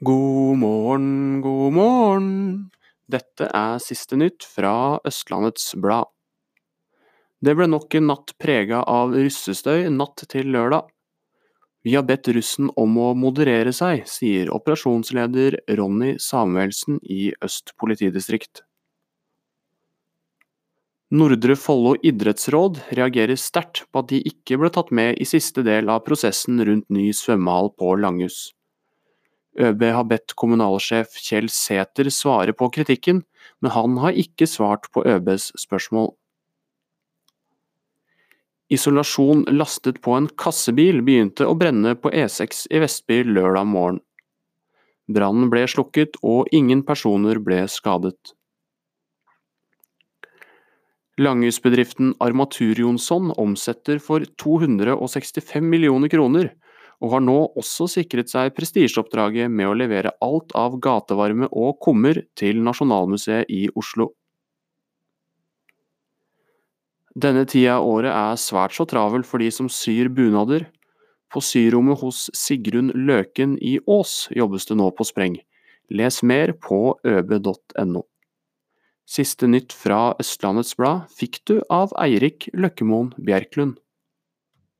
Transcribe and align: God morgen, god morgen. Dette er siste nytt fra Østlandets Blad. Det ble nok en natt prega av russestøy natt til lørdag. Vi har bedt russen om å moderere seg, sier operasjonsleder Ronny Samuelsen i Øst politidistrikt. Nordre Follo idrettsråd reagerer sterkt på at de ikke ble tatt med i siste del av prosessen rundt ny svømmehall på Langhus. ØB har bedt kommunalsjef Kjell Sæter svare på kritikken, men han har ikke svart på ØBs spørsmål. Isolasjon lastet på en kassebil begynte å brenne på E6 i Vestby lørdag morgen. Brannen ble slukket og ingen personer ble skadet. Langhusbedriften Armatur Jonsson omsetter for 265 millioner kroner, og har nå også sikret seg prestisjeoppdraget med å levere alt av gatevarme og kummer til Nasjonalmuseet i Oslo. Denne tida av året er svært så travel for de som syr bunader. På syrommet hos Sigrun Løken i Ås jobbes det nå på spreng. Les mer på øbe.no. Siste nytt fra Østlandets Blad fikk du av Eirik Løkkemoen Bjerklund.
God 0.00 0.58
morgen, 0.58 1.40
god 1.40 1.72
morgen. 1.72 2.70
Dette 3.08 3.46
er 3.48 3.78
siste 3.80 4.18
nytt 4.20 4.44
fra 4.44 5.00
Østlandets 5.08 5.70
Blad. 5.80 6.10
Det 7.40 7.54
ble 7.56 7.64
nok 7.72 7.94
en 7.96 8.10
natt 8.10 8.34
prega 8.36 8.82
av 8.84 9.14
russestøy 9.16 9.86
natt 9.94 10.26
til 10.28 10.50
lørdag. 10.52 10.90
Vi 11.80 11.94
har 11.96 12.04
bedt 12.04 12.28
russen 12.36 12.68
om 12.76 12.98
å 13.00 13.14
moderere 13.16 13.72
seg, 13.72 14.02
sier 14.04 14.52
operasjonsleder 14.52 15.62
Ronny 15.80 16.18
Samuelsen 16.20 17.00
i 17.00 17.30
Øst 17.40 17.72
politidistrikt. 17.80 18.66
Nordre 21.16 21.56
Follo 21.56 21.94
idrettsråd 22.04 22.82
reagerer 23.00 23.40
sterkt 23.40 23.86
på 23.88 24.04
at 24.04 24.12
de 24.12 24.20
ikke 24.28 24.60
ble 24.60 24.68
tatt 24.76 24.92
med 24.92 25.16
i 25.16 25.24
siste 25.24 25.64
del 25.64 25.88
av 25.88 26.04
prosessen 26.04 26.60
rundt 26.60 26.90
ny 26.92 27.08
svømmehall 27.16 27.72
på 27.80 27.96
Langhus. 28.04 28.50
ØB 29.58 29.82
har 29.94 30.06
bedt 30.10 30.34
kommunalsjef 30.38 31.16
Kjell 31.22 31.48
Sæter 31.52 32.10
svare 32.12 32.54
på 32.56 32.68
kritikken, 32.74 33.24
men 33.60 33.74
han 33.74 33.96
har 34.02 34.16
ikke 34.18 34.48
svart 34.50 34.88
på 34.92 35.04
ØBs 35.06 35.52
spørsmål. 35.60 36.12
Isolasjon 38.72 39.44
lastet 39.54 40.00
på 40.02 40.16
en 40.16 40.26
kassebil 40.42 40.98
begynte 41.06 41.46
å 41.46 41.54
brenne 41.58 41.94
på 41.94 42.10
E6 42.10 42.66
i 42.74 42.80
Vestby 42.82 43.20
lørdag 43.28 43.68
morgen. 43.70 44.00
Brannen 45.06 45.52
ble 45.52 45.62
slukket 45.70 46.18
og 46.26 46.50
ingen 46.50 46.82
personer 46.86 47.38
ble 47.38 47.62
skadet. 47.70 48.34
Langhusbedriften 51.16 52.10
Armatur 52.20 52.76
Jonsson 52.76 53.30
omsetter 53.40 54.02
for 54.02 54.26
265 54.42 55.62
millioner 55.64 56.10
kroner, 56.12 56.50
og 57.02 57.12
har 57.12 57.24
nå 57.24 57.38
også 57.58 57.88
sikret 57.92 58.30
seg 58.32 58.54
prestisjeoppdraget 58.56 59.52
med 59.52 59.68
å 59.68 59.76
levere 59.76 60.14
alt 60.24 60.54
av 60.56 60.78
gatevarme 60.82 61.50
og 61.52 61.76
kummer 61.84 62.22
til 62.38 62.62
Nasjonalmuseet 62.64 63.52
i 63.52 63.66
Oslo. 63.76 64.12
Denne 67.16 67.46
tida 67.48 67.78
av 67.78 67.86
året 67.88 68.12
er 68.12 68.40
svært 68.40 68.76
så 68.76 68.84
travel 68.88 69.24
for 69.24 69.40
de 69.40 69.48
som 69.52 69.70
syr 69.72 70.10
bunader. 70.12 70.66
På 71.32 71.40
syrommet 71.42 72.00
hos 72.02 72.26
Sigrun 72.36 72.92
Løken 72.94 73.56
i 73.58 73.78
Ås 73.88 74.26
jobbes 74.36 74.68
det 74.68 74.76
nå 74.78 74.90
på 74.94 75.06
spreng. 75.08 75.38
Les 75.88 76.20
mer 76.22 76.52
på 76.52 76.98
øbe.no. 77.06 78.04
Siste 79.06 79.46
nytt 79.46 79.72
fra 79.72 80.16
Østlandets 80.20 80.74
Blad 80.78 81.06
fikk 81.14 81.40
du 81.48 81.60
av 81.70 81.92
Eirik 82.02 82.48
Løkkemoen 82.52 83.12
Bjerklund. 83.16 83.76